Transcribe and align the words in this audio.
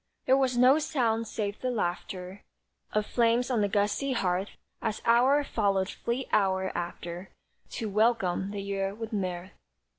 There 0.25 0.35
was 0.35 0.57
no 0.57 0.79
sound 0.79 1.27
save 1.27 1.61
the 1.61 1.69
laughter 1.69 2.41
Of 2.91 3.05
flames 3.05 3.51
on 3.51 3.61
the 3.61 3.67
gusty 3.69 4.13
hearth, 4.13 4.49
As 4.81 4.99
hour 5.05 5.43
followed 5.43 5.91
fleet 5.91 6.27
hour 6.31 6.75
after 6.75 7.29
To 7.73 7.87
welcome 7.87 8.49
the 8.49 8.63
Year 8.63 8.95
with 8.95 9.13
mirth. 9.13 9.51